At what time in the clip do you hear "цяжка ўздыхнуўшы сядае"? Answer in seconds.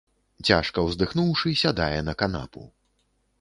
0.47-1.99